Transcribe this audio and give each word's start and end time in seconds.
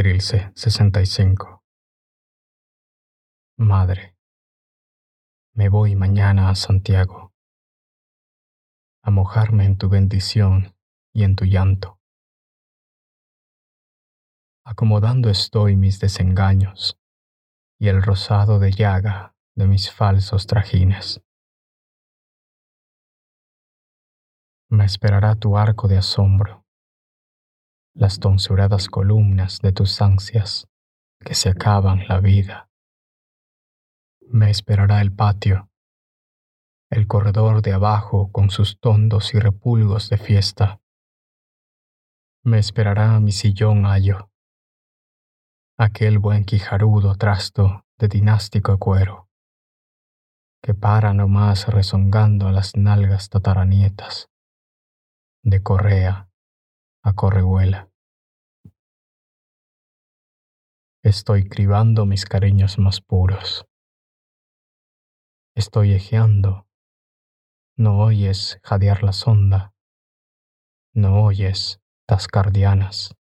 Trilce 0.00 0.50
65 0.54 1.62
Madre, 3.58 4.16
me 5.52 5.68
voy 5.68 5.94
mañana 5.94 6.48
a 6.48 6.54
Santiago 6.54 7.34
a 9.02 9.10
mojarme 9.10 9.66
en 9.66 9.76
tu 9.76 9.90
bendición 9.90 10.74
y 11.12 11.24
en 11.24 11.36
tu 11.36 11.44
llanto. 11.44 12.00
Acomodando 14.64 15.28
estoy 15.28 15.76
mis 15.76 16.00
desengaños 16.00 16.98
y 17.78 17.88
el 17.88 18.02
rosado 18.02 18.58
de 18.58 18.72
llaga 18.72 19.36
de 19.54 19.66
mis 19.66 19.92
falsos 19.92 20.46
trajines. 20.46 21.22
Me 24.70 24.86
esperará 24.86 25.34
tu 25.34 25.58
arco 25.58 25.88
de 25.88 25.98
asombro 25.98 26.59
las 27.94 28.20
tonsuradas 28.20 28.88
columnas 28.88 29.60
de 29.60 29.72
tus 29.72 30.00
ansias 30.00 30.68
que 31.18 31.34
se 31.34 31.50
acaban 31.50 32.06
la 32.08 32.20
vida. 32.20 32.70
Me 34.28 34.50
esperará 34.50 35.00
el 35.00 35.12
patio, 35.12 35.70
el 36.88 37.06
corredor 37.06 37.62
de 37.62 37.72
abajo 37.72 38.30
con 38.32 38.50
sus 38.50 38.78
tondos 38.78 39.34
y 39.34 39.38
repulgos 39.38 40.08
de 40.08 40.18
fiesta. 40.18 40.80
Me 42.42 42.58
esperará 42.58 43.18
mi 43.20 43.32
sillón 43.32 43.86
ayo, 43.86 44.30
aquel 45.76 46.18
buen 46.18 46.44
quijarudo 46.44 47.16
trasto 47.16 47.84
de 47.98 48.08
dinástico 48.08 48.78
cuero, 48.78 49.28
que 50.62 50.74
para 50.74 51.12
nomás 51.12 51.66
rezongando 51.68 52.50
las 52.50 52.76
nalgas 52.76 53.28
tataranietas, 53.28 54.30
de 55.42 55.62
correa 55.62 56.29
a 57.02 57.14
correhuela. 57.14 57.90
Estoy 61.02 61.48
cribando 61.48 62.04
mis 62.04 62.26
cariños 62.26 62.78
más 62.78 63.00
puros. 63.00 63.66
Estoy 65.54 65.92
ejeando. 65.92 66.68
No 67.76 68.00
oyes 68.00 68.60
jadear 68.62 69.02
la 69.02 69.12
sonda. 69.12 69.74
No 70.94 71.24
oyes 71.24 71.80
tascardianas. 72.06 73.16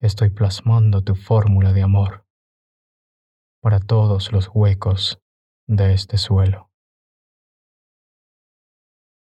Estoy 0.00 0.30
plasmando 0.30 1.02
tu 1.02 1.14
fórmula 1.14 1.72
de 1.72 1.82
amor 1.82 2.26
para 3.60 3.80
todos 3.80 4.30
los 4.30 4.50
huecos 4.52 5.20
de 5.66 5.94
este 5.94 6.18
suelo. 6.18 6.67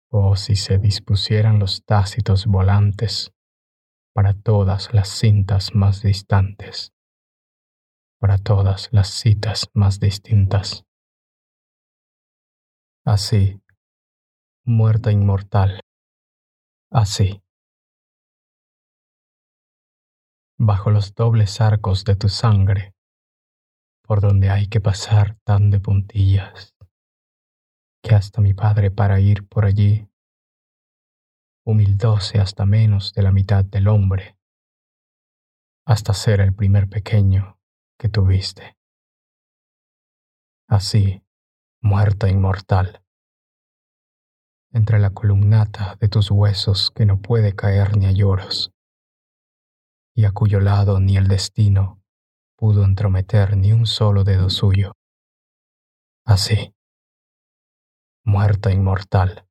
Oh, 0.10 0.38
si 0.38 0.56
se 0.56 0.78
dispusieran 0.78 1.60
los 1.60 1.84
tácitos 1.84 2.46
volantes 2.46 3.34
para 4.14 4.34
todas 4.34 4.94
las 4.94 5.10
cintas 5.10 5.76
más 5.76 6.02
distantes, 6.02 6.94
para 8.20 8.38
todas 8.38 8.88
las 8.94 9.10
citas 9.10 9.70
más 9.74 10.00
distintas. 10.00 10.86
Así, 13.06 13.62
muerta 14.64 15.12
inmortal, 15.12 15.82
así. 16.90 17.42
Bajo 20.58 20.90
los 20.90 21.14
dobles 21.14 21.60
arcos 21.60 22.06
de 22.06 22.16
tu 22.16 22.30
sangre, 22.30 22.94
por 24.04 24.22
donde 24.22 24.50
hay 24.50 24.68
que 24.68 24.80
pasar 24.80 25.38
tan 25.44 25.70
de 25.70 25.82
puntillas, 25.82 26.77
que 28.02 28.16
hasta 28.16 28.42
mi 28.42 28.54
padre 28.54 28.92
para 28.92 29.20
ir 29.20 29.48
por 29.48 29.66
allí 29.66 30.10
humildóse 31.68 32.40
hasta 32.40 32.66
menos 32.66 33.14
de 33.14 33.24
la 33.24 33.34
mitad 33.34 33.66
del 33.66 33.90
hombre, 33.90 34.38
hasta 35.86 36.14
ser 36.14 36.40
el 36.40 36.56
primer 36.56 36.88
pequeño 36.88 37.60
que 38.00 38.08
tuviste. 38.08 38.78
Así, 40.70 41.22
muerta 41.82 42.30
inmortal, 42.30 43.04
entre 44.72 45.00
la 45.00 45.10
columnata 45.10 45.98
de 46.00 46.08
tus 46.08 46.32
huesos 46.32 46.92
que 46.96 47.06
no 47.06 47.22
puede 47.22 47.54
caer 47.54 47.98
ni 47.98 48.06
a 48.06 48.12
lloros, 48.12 48.72
y 50.16 50.24
a 50.24 50.32
cuyo 50.32 50.62
lado 50.62 51.02
ni 51.02 51.18
el 51.18 51.28
destino 51.28 52.02
pudo 52.58 52.86
entrometer 52.86 53.58
ni 53.58 53.74
un 53.74 53.86
solo 53.86 54.24
dedo 54.24 54.50
suyo. 54.50 54.94
Así, 56.26 56.74
muerta 58.28 58.72
inmortal 58.72 59.48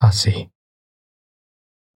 así. 0.00 0.53